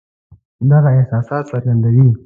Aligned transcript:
دغه 0.71 0.89
احساسات 0.99 1.43
څرګندوي. 1.51 2.05